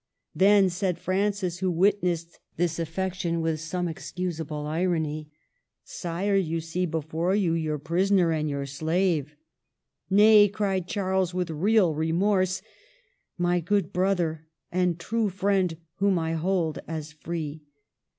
[0.33, 5.29] Then said Francis, who witnessed this affec tion with some excusable irony,"
[5.83, 9.35] Sire, you see before you your prisoner and your slave!"
[10.09, 12.63] Nay," cried Charles, with real remorse,
[13.01, 17.61] '* my good brother and true friend whom I hold as free